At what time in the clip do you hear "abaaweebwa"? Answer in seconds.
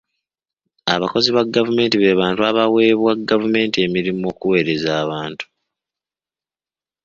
2.49-3.11